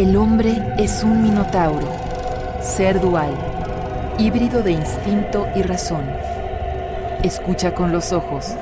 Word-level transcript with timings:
El 0.00 0.16
hombre 0.16 0.56
es 0.78 1.04
un 1.04 1.22
minotauro, 1.22 1.86
ser 2.62 3.02
dual, 3.02 3.34
híbrido 4.18 4.62
de 4.62 4.72
instinto 4.72 5.46
y 5.54 5.60
razón. 5.60 6.04
Escucha 7.22 7.74
con 7.74 7.92
los 7.92 8.10
ojos 8.10 8.54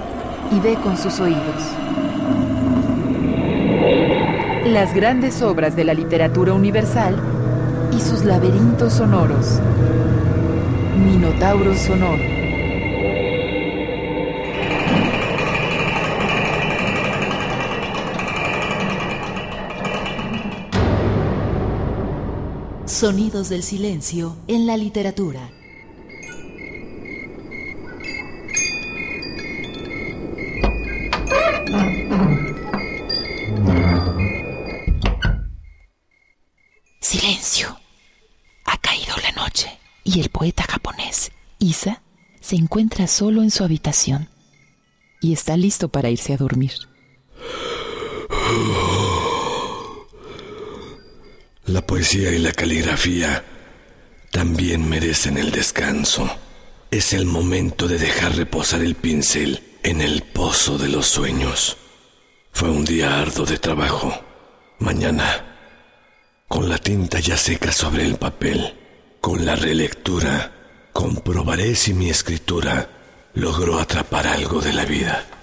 y 0.50 0.58
ve 0.58 0.74
con 0.82 0.98
sus 0.98 1.20
oídos. 1.20 1.62
Las 4.64 4.92
grandes 4.92 5.40
obras 5.40 5.76
de 5.76 5.84
la 5.84 5.94
literatura 5.94 6.54
universal 6.54 7.14
y 7.96 8.00
sus 8.00 8.24
laberintos 8.24 8.94
sonoros. 8.94 9.60
Minotauro 10.96 11.72
sonoro. 11.76 12.47
Sonidos 22.98 23.48
del 23.48 23.62
silencio 23.62 24.36
en 24.48 24.66
la 24.66 24.76
literatura. 24.76 25.52
Silencio. 37.00 37.78
Ha 38.64 38.76
caído 38.78 39.14
la 39.22 39.30
noche 39.40 39.78
y 40.02 40.18
el 40.18 40.30
poeta 40.30 40.64
japonés 40.64 41.30
Isa 41.60 42.02
se 42.40 42.56
encuentra 42.56 43.06
solo 43.06 43.44
en 43.44 43.52
su 43.52 43.62
habitación 43.62 44.28
y 45.20 45.32
está 45.32 45.56
listo 45.56 45.88
para 45.88 46.10
irse 46.10 46.32
a 46.32 46.36
dormir. 46.36 46.72
La 51.68 51.86
poesía 51.86 52.32
y 52.32 52.38
la 52.38 52.52
caligrafía 52.52 53.44
también 54.30 54.88
merecen 54.88 55.36
el 55.36 55.50
descanso. 55.50 56.26
Es 56.90 57.12
el 57.12 57.26
momento 57.26 57.86
de 57.86 57.98
dejar 57.98 58.36
reposar 58.36 58.80
el 58.80 58.94
pincel 58.94 59.62
en 59.82 60.00
el 60.00 60.22
pozo 60.22 60.78
de 60.78 60.88
los 60.88 61.06
sueños. 61.06 61.76
Fue 62.52 62.70
un 62.70 62.86
día 62.86 63.20
arduo 63.20 63.44
de 63.44 63.58
trabajo. 63.58 64.18
Mañana, 64.78 65.58
con 66.48 66.70
la 66.70 66.78
tinta 66.78 67.20
ya 67.20 67.36
seca 67.36 67.70
sobre 67.70 68.06
el 68.06 68.16
papel, 68.16 68.74
con 69.20 69.44
la 69.44 69.54
relectura, 69.54 70.88
comprobaré 70.94 71.74
si 71.74 71.92
mi 71.92 72.08
escritura 72.08 72.88
logró 73.34 73.78
atrapar 73.78 74.26
algo 74.26 74.62
de 74.62 74.72
la 74.72 74.86
vida. 74.86 75.37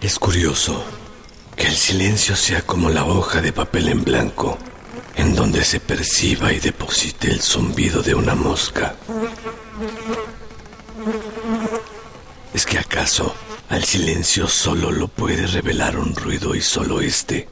Es 0.00 0.18
curioso 0.18 0.84
que 1.56 1.66
el 1.66 1.74
silencio 1.74 2.36
sea 2.36 2.62
como 2.62 2.88
la 2.90 3.04
hoja 3.04 3.40
de 3.40 3.52
papel 3.52 3.88
en 3.88 4.04
blanco, 4.04 4.58
en 5.16 5.34
donde 5.34 5.64
se 5.64 5.80
perciba 5.80 6.52
y 6.52 6.60
deposite 6.60 7.30
el 7.30 7.40
zumbido 7.40 8.02
de 8.02 8.14
una 8.14 8.34
mosca. 8.34 8.94
¿Es 12.54 12.64
que 12.64 12.78
acaso 12.78 13.34
al 13.68 13.84
silencio 13.84 14.46
solo 14.48 14.92
lo 14.92 15.08
puede 15.08 15.46
revelar 15.46 15.98
un 15.98 16.14
ruido 16.14 16.54
y 16.54 16.60
solo 16.60 17.00
este 17.00 17.48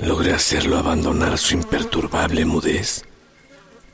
logre 0.00 0.32
hacerlo 0.32 0.78
abandonar 0.78 1.38
su 1.38 1.54
imperturbable 1.54 2.44
mudez? 2.44 3.04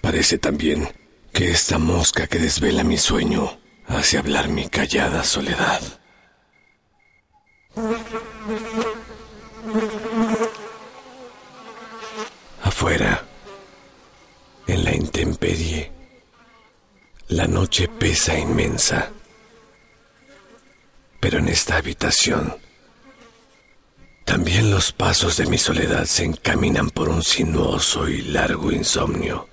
Parece 0.00 0.38
también 0.38 0.92
que 1.32 1.50
esta 1.50 1.78
mosca 1.78 2.26
que 2.26 2.38
desvela 2.38 2.84
mi 2.84 2.98
sueño 2.98 3.63
hace 3.88 4.18
hablar 4.18 4.48
mi 4.48 4.68
callada 4.68 5.24
soledad. 5.24 5.80
Afuera, 12.62 13.24
en 14.66 14.84
la 14.84 14.94
intemperie, 14.94 15.92
la 17.28 17.46
noche 17.46 17.88
pesa 17.88 18.38
inmensa. 18.38 19.10
Pero 21.20 21.38
en 21.38 21.48
esta 21.48 21.76
habitación, 21.76 22.56
también 24.24 24.70
los 24.70 24.92
pasos 24.92 25.36
de 25.36 25.46
mi 25.46 25.58
soledad 25.58 26.04
se 26.04 26.24
encaminan 26.24 26.90
por 26.90 27.08
un 27.08 27.22
sinuoso 27.22 28.08
y 28.08 28.22
largo 28.22 28.72
insomnio. 28.72 29.48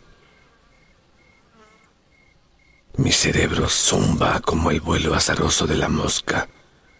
Mi 3.01 3.11
cerebro 3.11 3.67
zumba 3.67 4.41
como 4.41 4.69
el 4.69 4.79
vuelo 4.79 5.15
azaroso 5.15 5.65
de 5.65 5.75
la 5.75 5.89
mosca 5.89 6.47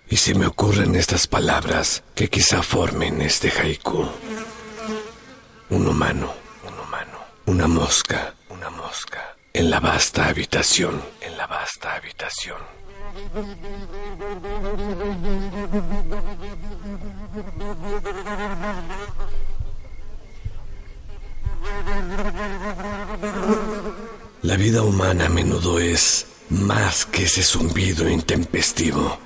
y 0.10 0.18
se 0.18 0.34
me 0.34 0.48
ocurren 0.48 0.96
estas 0.96 1.28
palabras 1.28 2.02
que 2.16 2.28
quizá 2.28 2.64
formen 2.64 3.22
este 3.22 3.52
haiku. 3.52 4.10
Un 5.70 5.88
humano, 5.88 6.34
un 6.68 6.74
humano, 6.80 7.20
una 7.46 7.68
mosca, 7.68 8.34
una 8.50 8.72
mosca, 8.72 9.38
en 9.54 9.70
la 9.70 9.80
vasta 9.80 10.28
habitación, 10.28 11.00
en 11.22 11.38
la 11.38 11.46
vasta 11.46 11.94
habitación. 11.94 12.58
La 24.44 24.58
vida 24.58 24.82
humana 24.82 25.28
a 25.28 25.30
menudo 25.30 25.78
es 25.78 26.26
más 26.50 27.06
que 27.06 27.26
ese 27.26 27.44
zumbido 27.44 28.10
intempestivo 28.10 29.20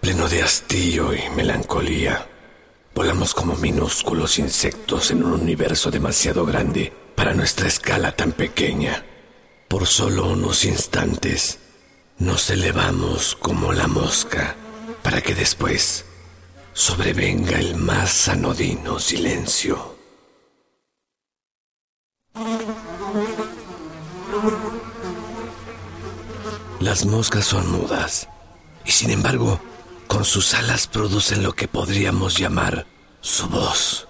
pleno 0.00 0.30
de 0.30 0.42
hastío 0.42 1.12
y 1.12 1.28
melancolía. 1.36 2.26
Volamos 2.94 3.34
como 3.34 3.54
minúsculos 3.56 4.38
insectos 4.38 5.10
en 5.10 5.24
un 5.24 5.32
universo 5.32 5.90
demasiado 5.90 6.46
grande 6.46 6.90
para 7.14 7.34
nuestra 7.34 7.68
escala 7.68 8.16
tan 8.16 8.32
pequeña. 8.32 9.04
Por 9.68 9.86
solo 9.86 10.28
unos 10.28 10.64
instantes 10.64 11.58
nos 12.16 12.48
elevamos 12.48 13.36
como 13.36 13.74
la 13.74 13.88
mosca 13.88 14.56
para 15.02 15.20
que 15.20 15.34
después 15.34 16.06
sobrevenga 16.72 17.58
el 17.58 17.76
más 17.76 18.26
anodino 18.26 18.98
silencio. 18.98 19.91
Las 26.80 27.04
moscas 27.04 27.44
son 27.44 27.70
mudas 27.70 28.28
y 28.84 28.90
sin 28.90 29.10
embargo 29.10 29.60
con 30.08 30.24
sus 30.24 30.54
alas 30.54 30.86
producen 30.86 31.42
lo 31.42 31.52
que 31.54 31.68
podríamos 31.68 32.38
llamar 32.38 32.86
su 33.20 33.46
voz. 33.48 34.08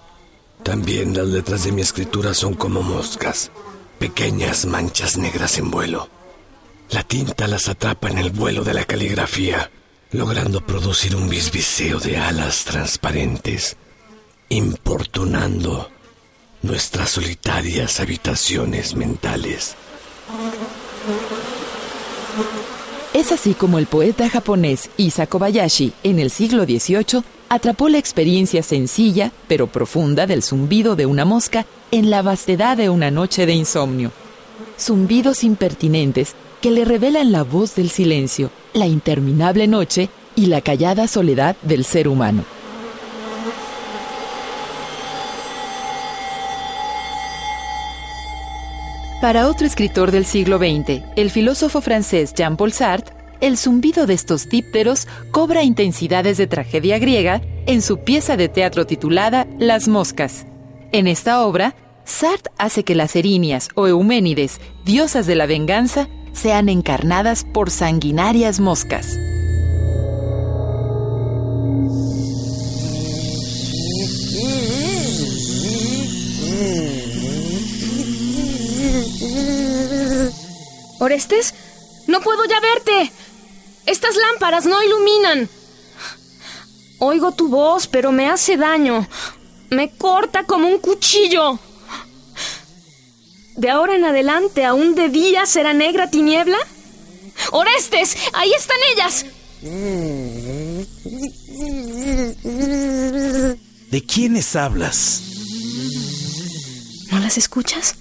También 0.63 1.15
las 1.15 1.27
letras 1.27 1.65
de 1.65 1.71
mi 1.71 1.81
escritura 1.81 2.33
son 2.33 2.53
como 2.53 2.81
moscas, 2.81 3.51
pequeñas 3.99 4.65
manchas 4.65 5.17
negras 5.17 5.57
en 5.57 5.69
vuelo. 5.71 6.09
La 6.89 7.03
tinta 7.03 7.47
las 7.47 7.67
atrapa 7.67 8.09
en 8.09 8.17
el 8.17 8.31
vuelo 8.31 8.63
de 8.63 8.73
la 8.73 8.85
caligrafía, 8.85 9.71
logrando 10.11 10.65
producir 10.65 11.15
un 11.15 11.29
bisbiseo 11.29 11.99
de 11.99 12.17
alas 12.17 12.63
transparentes, 12.63 13.77
importunando 14.49 15.89
nuestras 16.61 17.11
solitarias 17.11 17.99
habitaciones 17.99 18.95
mentales. 18.95 19.75
Es 23.13 23.31
así 23.31 23.53
como 23.53 23.77
el 23.77 23.85
poeta 23.85 24.27
japonés 24.29 24.89
Isa 24.97 25.27
Kobayashi, 25.27 25.93
en 26.03 26.19
el 26.19 26.31
siglo 26.31 26.65
XVIII, 26.65 27.23
atrapó 27.49 27.87
la 27.89 27.99
experiencia 27.99 28.63
sencilla 28.63 29.31
pero 29.47 29.67
profunda 29.67 30.25
del 30.25 30.41
zumbido 30.41 30.95
de 30.95 31.05
una 31.05 31.23
mosca 31.23 31.65
en 31.91 32.09
la 32.09 32.23
vastedad 32.23 32.75
de 32.75 32.89
una 32.89 33.11
noche 33.11 33.45
de 33.45 33.53
insomnio. 33.53 34.11
Zumbidos 34.79 35.43
impertinentes 35.43 36.33
que 36.61 36.71
le 36.71 36.85
revelan 36.85 37.31
la 37.31 37.43
voz 37.43 37.75
del 37.75 37.89
silencio, 37.89 38.49
la 38.73 38.87
interminable 38.87 39.67
noche 39.67 40.09
y 40.35 40.47
la 40.47 40.61
callada 40.61 41.07
soledad 41.07 41.55
del 41.61 41.85
ser 41.85 42.07
humano. 42.07 42.43
Para 49.23 49.47
otro 49.47 49.65
escritor 49.65 50.11
del 50.11 50.25
siglo 50.25 50.57
XX, 50.57 51.01
el 51.15 51.31
filósofo 51.31 51.79
francés 51.79 52.33
Jean-Paul 52.33 52.73
Sartre, 52.73 53.15
el 53.39 53.57
zumbido 53.57 54.05
de 54.05 54.15
estos 54.15 54.49
dípteros 54.49 55.07
cobra 55.31 55.63
intensidades 55.63 56.35
de 56.35 56.45
tragedia 56.45 56.99
griega 56.99 57.41
en 57.65 57.81
su 57.81 57.99
pieza 57.99 58.35
de 58.35 58.49
teatro 58.49 58.85
titulada 58.85 59.47
Las 59.57 59.87
moscas. 59.87 60.45
En 60.91 61.07
esta 61.07 61.45
obra, 61.45 61.73
Sartre 62.03 62.51
hace 62.57 62.83
que 62.83 62.95
las 62.95 63.15
erinias 63.15 63.69
o 63.75 63.87
euménides, 63.87 64.59
diosas 64.83 65.25
de 65.25 65.35
la 65.35 65.45
venganza, 65.45 66.09
sean 66.33 66.67
encarnadas 66.67 67.45
por 67.45 67.71
sanguinarias 67.71 68.59
moscas. 68.59 69.17
Orestes, 81.13 81.53
No 82.07 82.21
puedo 82.21 82.43
ya 82.45 82.59
verte. 82.59 83.11
Estas 83.85 84.15
lámparas 84.15 84.65
no 84.65 84.81
iluminan. 84.81 85.47
Oigo 86.97 87.31
tu 87.33 87.49
voz, 87.49 87.85
pero 87.85 88.11
me 88.11 88.27
hace 88.29 88.57
daño. 88.57 89.07
Me 89.69 89.95
corta 89.95 90.43
como 90.45 90.67
un 90.67 90.79
cuchillo. 90.79 91.59
¿De 93.57 93.69
ahora 93.69 93.95
en 93.95 94.05
adelante 94.05 94.65
aún 94.65 94.95
de 94.95 95.09
día 95.09 95.45
será 95.45 95.73
negra 95.73 96.09
tiniebla? 96.09 96.57
Orestes, 97.51 98.17
ahí 98.33 98.51
están 98.53 98.77
ellas. 98.93 99.25
¿De 103.91 104.03
quiénes 104.03 104.55
hablas? 104.55 105.21
¿No 107.11 107.19
las 107.19 107.37
escuchas? 107.37 107.95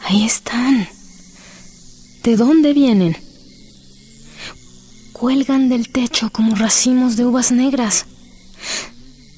Ahí 0.00 0.24
están. 0.24 0.88
¿De 2.24 2.36
dónde 2.36 2.72
vienen? 2.72 3.18
Cuelgan 5.12 5.68
del 5.68 5.90
techo 5.90 6.30
como 6.30 6.54
racimos 6.56 7.16
de 7.16 7.26
uvas 7.26 7.52
negras. 7.52 8.06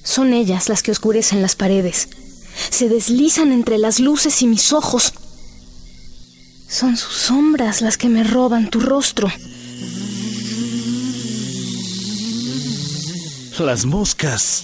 Son 0.05 0.33
ellas 0.33 0.69
las 0.69 0.85
que 0.85 0.93
oscurecen 0.93 1.43
las 1.43 1.57
paredes. 1.57 2.09
Se 2.71 2.89
deslizan 2.89 3.51
entre 3.51 3.79
las 3.79 3.99
luces 3.99 4.41
y 4.41 4.47
mis 4.47 4.73
ojos. 4.73 5.13
Son 6.69 6.97
sus 6.97 7.13
sombras 7.13 7.81
las 7.81 7.99
que 7.99 8.09
me 8.09 8.23
roban 8.23 8.71
tu 8.71 8.79
rostro. 8.79 9.33
Las 13.59 13.85
moscas. 13.85 14.63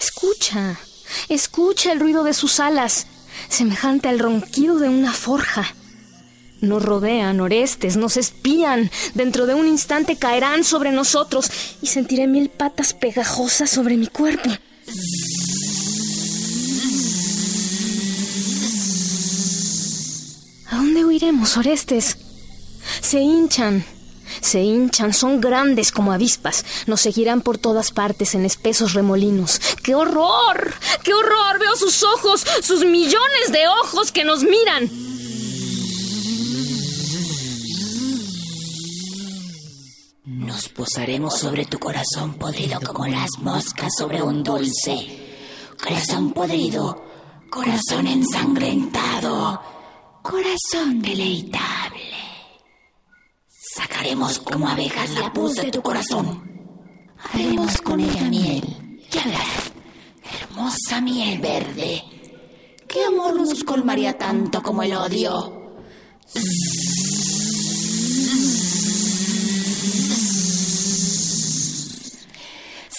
Escucha, 0.00 0.80
escucha 1.28 1.92
el 1.92 2.00
ruido 2.00 2.24
de 2.24 2.32
sus 2.32 2.58
alas, 2.58 3.06
semejante 3.48 4.08
al 4.08 4.18
ronquido 4.18 4.78
de 4.78 4.88
una 4.88 5.12
forja. 5.12 5.74
Nos 6.60 6.82
rodean, 6.82 7.40
orestes, 7.40 7.96
nos 7.96 8.16
espían. 8.16 8.90
Dentro 9.14 9.46
de 9.46 9.54
un 9.54 9.66
instante 9.66 10.16
caerán 10.16 10.64
sobre 10.64 10.90
nosotros 10.90 11.50
y 11.80 11.86
sentiré 11.86 12.26
mil 12.26 12.48
patas 12.48 12.94
pegajosas 12.94 13.70
sobre 13.70 13.96
mi 13.96 14.08
cuerpo. 14.08 14.50
¿A 20.70 20.76
dónde 20.76 21.04
huiremos, 21.04 21.56
orestes? 21.56 22.18
Se 23.00 23.20
hinchan, 23.20 23.84
se 24.40 24.60
hinchan, 24.60 25.12
son 25.14 25.40
grandes 25.40 25.92
como 25.92 26.12
avispas. 26.12 26.64
Nos 26.86 27.00
seguirán 27.00 27.40
por 27.40 27.58
todas 27.58 27.90
partes 27.90 28.34
en 28.34 28.44
espesos 28.44 28.94
remolinos. 28.94 29.60
¡Qué 29.82 29.94
horror! 29.94 30.74
¡Qué 31.02 31.14
horror! 31.14 31.58
Veo 31.58 31.76
sus 31.76 32.02
ojos, 32.02 32.44
sus 32.62 32.84
millones 32.84 33.52
de 33.52 33.68
ojos 33.68 34.12
que 34.12 34.24
nos 34.24 34.42
miran. 34.42 34.90
Nos 40.24 40.68
posaremos 40.68 41.38
sobre 41.38 41.64
tu 41.64 41.78
corazón 41.78 42.34
podrido 42.34 42.80
como 42.80 43.06
las 43.06 43.30
moscas 43.38 43.90
sobre 43.98 44.20
un 44.22 44.42
dulce. 44.42 45.28
Corazón 45.82 46.32
podrido, 46.32 47.04
corazón 47.48 48.06
ensangrentado, 48.06 49.62
corazón 50.22 51.00
deleitable. 51.00 51.77
Sacaremos 53.78 54.40
como 54.40 54.68
abejas 54.68 55.10
la 55.10 55.32
pus 55.32 55.54
de 55.54 55.70
tu 55.70 55.80
corazón. 55.82 56.42
Haremos 57.32 57.80
con 57.80 58.00
ella 58.00 58.28
miel. 58.28 58.64
Ya 59.08 59.24
verás, 59.24 59.70
hermosa 60.42 61.00
miel 61.00 61.38
verde. 61.38 62.02
¿Qué 62.88 63.04
amor 63.04 63.36
nos 63.36 63.62
colmaría 63.62 64.18
tanto 64.18 64.64
como 64.64 64.82
el 64.82 64.94
odio? 64.94 65.76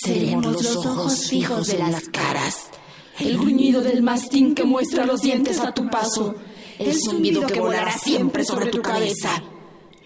Seremos 0.01 0.63
los 0.63 0.75
ojos 0.77 1.27
fijos 1.27 1.67
de 1.67 1.77
las 1.79 2.07
caras, 2.07 2.69
el 3.19 3.37
gruñido 3.37 3.81
del 3.81 4.01
mastín 4.01 4.55
que 4.55 4.63
muestra 4.63 5.05
los 5.05 5.19
dientes 5.19 5.59
a 5.59 5.73
tu 5.73 5.89
paso, 5.89 6.35
el 6.77 6.95
zumbido 6.97 7.45
que 7.45 7.59
volará 7.59 7.97
siempre 7.97 8.45
sobre 8.45 8.67
tu 8.67 8.81
cabeza, 8.81 9.43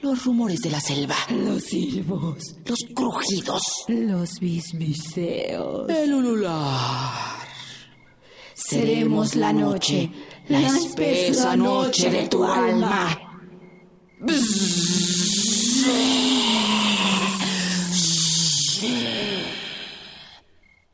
los 0.04 0.26
rumores 0.26 0.60
de 0.60 0.70
la 0.70 0.82
selva, 0.82 1.16
los 1.30 1.64
silbos, 1.64 2.58
los 2.66 2.80
crujidos, 2.94 3.86
los 3.88 4.38
bisbiseos, 4.38 5.90
el 5.90 6.14
ulular. 6.14 7.48
Seremos 8.54 9.36
la 9.36 9.54
noche, 9.54 10.12
la 10.50 10.60
espesa 10.60 11.56
noche 11.56 12.10
de 12.12 12.28
tu 12.28 12.44
alma. 12.44 13.18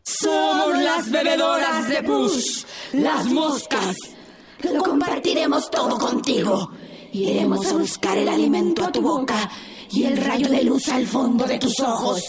Somos 0.04 0.84
las 0.84 1.10
bebedoras 1.10 1.90
de 1.90 2.04
pus, 2.04 2.68
las 2.94 3.26
moscas. 3.26 3.96
Lo 4.72 4.84
compartiremos 4.84 5.72
todo 5.72 5.98
contigo. 5.98 6.72
Iremos 7.14 7.66
a 7.68 7.78
buscar 7.78 8.18
el 8.18 8.28
alimento 8.28 8.86
a 8.86 8.92
tu 8.92 9.02
boca 9.02 9.50
y 9.92 10.04
el 10.04 10.18
rayo 10.18 10.50
de 10.50 10.64
luz 10.64 10.88
al 10.90 11.08
fondo 11.08 11.46
de 11.46 11.58
tus 11.58 11.80
ojos. 11.80 12.24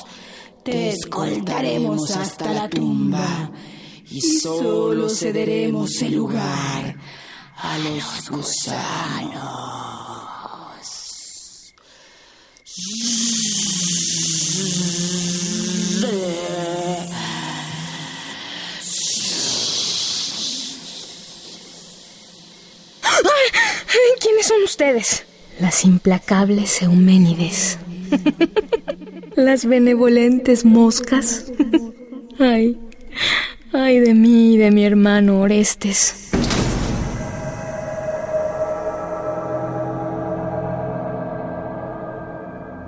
Te 0.64 0.90
escoltaremos 0.90 2.10
hasta 2.10 2.52
la 2.52 2.68
tumba 2.68 3.50
y 4.10 4.20
solo 4.20 5.08
cederemos 5.08 6.00
el 6.02 6.14
lugar 6.14 6.96
a 7.56 7.78
los 7.78 8.30
gusanos. 8.30 9.80
¿Quiénes 24.20 24.39
son 24.50 24.64
ustedes? 24.64 25.24
Las 25.60 25.84
implacables 25.84 26.82
Euménides. 26.82 27.78
Las 29.36 29.64
benevolentes 29.64 30.64
moscas. 30.64 31.52
Ay, 32.40 32.76
ay 33.72 34.00
de 34.00 34.12
mí 34.12 34.54
y 34.54 34.56
de 34.56 34.72
mi 34.72 34.84
hermano 34.84 35.40
Orestes. 35.40 36.30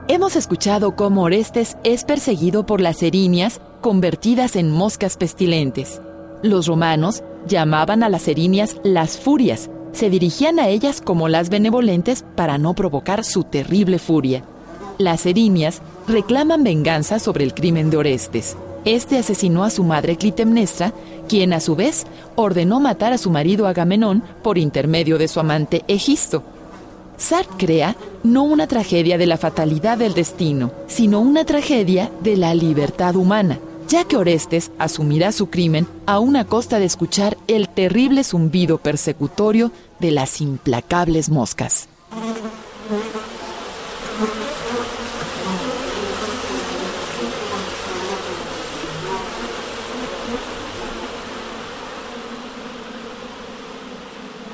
Hemos 0.09 0.35
escuchado 0.35 0.97
cómo 0.97 1.23
Orestes 1.23 1.77
es 1.85 2.03
perseguido 2.03 2.67
por 2.67 2.81
las 2.81 3.05
erinias 3.05 3.61
convertidas 3.81 4.57
en 4.57 4.73
moscas 4.73 5.17
pestilentes. 5.17 6.03
Los 6.43 6.67
romanos 6.67 7.23
llamaban 7.47 8.03
a 8.03 8.09
las 8.09 8.27
erinias 8.27 8.77
las 8.83 9.17
furias. 9.17 9.71
Se 9.93 10.11
dirigían 10.11 10.59
a 10.59 10.69
ellas 10.69 11.01
como 11.01 11.29
las 11.29 11.51
benevolentes 11.51 12.25
para 12.35 12.59
no 12.59 12.75
provocar 12.75 13.25
su 13.25 13.45
terrible 13.45 13.99
furia. 13.99 14.43
Las 14.99 15.27
erinias 15.27 15.83
reclaman 16.09 16.65
venganza 16.65 17.19
sobre 17.19 17.45
el 17.45 17.55
crimen 17.55 17.91
de 17.91 17.99
Orestes. 17.99 18.57
Este 18.85 19.19
asesinó 19.19 19.65
a 19.65 19.71
su 19.71 19.85
madre 19.85 20.17
Clitemnestra, 20.17 20.93
quien 21.29 21.53
a 21.53 21.61
su 21.61 21.77
vez 21.77 22.05
ordenó 22.35 22.81
matar 22.81 23.13
a 23.13 23.19
su 23.19 23.31
marido 23.31 23.67
Agamenón 23.67 24.23
por 24.43 24.59
intermedio 24.59 25.19
de 25.19 25.29
su 25.29 25.39
amante 25.41 25.85
Egisto. 25.87 26.43
Sartre 27.17 27.57
crea 27.57 27.97
no 28.25 28.43
una 28.43 28.67
tragedia 28.67 29.19
de 29.19 29.27
la 29.27 29.37
fatalidad 29.37 29.99
del 29.99 30.15
destino, 30.15 30.73
sino 30.89 31.21
una 31.21 31.45
tragedia 31.45 32.11
de 32.23 32.37
la 32.37 32.55
libertad 32.55 33.15
humana, 33.15 33.61
ya 33.93 34.05
que 34.05 34.17
Orestes 34.17 34.71
asumirá 34.79 35.33
su 35.33 35.51
crimen 35.51 35.87
a 36.07 36.19
una 36.19 36.47
costa 36.47 36.79
de 36.79 36.87
escuchar 36.87 37.37
el 37.47 37.69
terrible 37.69 38.25
zumbido 38.25 38.79
persecutorio 38.79 39.71
de 40.01 40.13
las 40.13 40.41
implacables 40.41 41.29
moscas. 41.29 41.91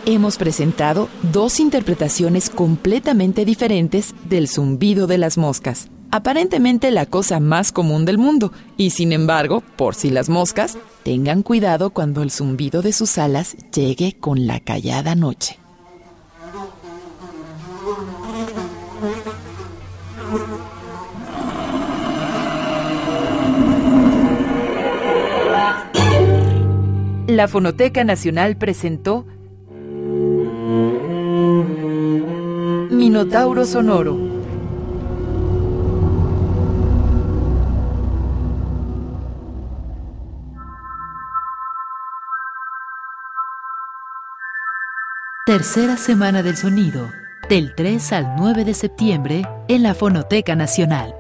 Hemos 0.04 0.36
presentado 0.36 1.08
dos 1.22 1.60
interpretaciones 1.60 2.50
completamente 2.50 3.44
diferentes 3.44 4.16
del 4.28 4.48
zumbido 4.48 5.06
de 5.06 5.18
las 5.18 5.38
moscas, 5.38 5.88
aparentemente 6.10 6.90
la 6.90 7.06
cosa 7.06 7.40
más 7.40 7.72
común 7.72 8.04
del 8.04 8.18
mundo, 8.18 8.52
y 8.76 8.90
sin 8.90 9.12
embargo, 9.12 9.62
por 9.76 9.94
si 9.94 10.10
las 10.10 10.28
moscas, 10.28 10.78
tengan 11.02 11.42
cuidado 11.42 11.90
cuando 11.90 12.22
el 12.22 12.30
zumbido 12.30 12.82
de 12.82 12.92
sus 12.92 13.18
alas 13.18 13.56
llegue 13.74 14.16
con 14.18 14.46
la 14.46 14.60
callada 14.60 15.14
noche. 15.14 15.58
La 27.26 27.46
Fonoteca 27.46 28.04
Nacional 28.04 28.56
presentó 28.56 29.24
Minotauro 32.90 33.64
Sonoro 33.64 34.27
Tercera 45.48 45.96
Semana 45.96 46.42
del 46.42 46.58
Sonido, 46.58 47.10
del 47.48 47.74
3 47.74 48.12
al 48.12 48.36
9 48.36 48.66
de 48.66 48.74
septiembre 48.74 49.48
en 49.68 49.82
la 49.82 49.94
Fonoteca 49.94 50.54
Nacional. 50.54 51.14